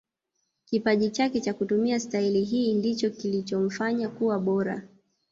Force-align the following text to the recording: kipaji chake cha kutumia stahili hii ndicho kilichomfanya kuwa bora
kipaji 0.65 1.09
chake 1.11 1.39
cha 1.41 1.53
kutumia 1.53 1.99
stahili 1.99 2.43
hii 2.43 2.73
ndicho 2.73 3.09
kilichomfanya 3.09 4.09
kuwa 4.09 4.39
bora 4.39 4.81